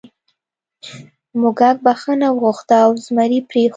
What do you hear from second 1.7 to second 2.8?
بخښنه وغوښته